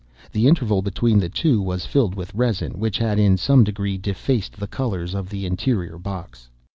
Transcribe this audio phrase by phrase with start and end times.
[0.31, 4.57] The interval between the two was filled with resin, which had, in some degree, defaced
[4.57, 6.49] the colors of the interior box.